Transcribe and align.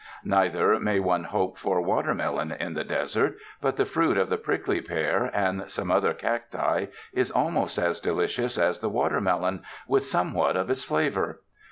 Neither 0.25 0.79
may 0.79 0.99
one 0.99 1.25
hope 1.25 1.59
for 1.59 1.79
watermelon 1.79 2.51
in 2.51 2.73
the 2.73 2.83
desert, 2.83 3.35
but 3.61 3.75
the 3.75 3.85
fruit 3.85 4.17
of 4.17 4.29
the 4.29 4.37
prickly 4.39 4.81
pear 4.81 5.29
and 5.31 5.69
some 5.69 5.91
other 5.91 6.11
cacti 6.15 6.87
is 7.13 7.29
almost 7.29 7.77
as 7.77 8.01
delicious 8.01 8.57
as 8.57 8.79
the 8.79 8.89
watermelon, 8.89 9.61
with 9.87 10.07
somewhat 10.07 10.57
of 10.57 10.71
its 10.71 10.83
flavor. 10.83 11.43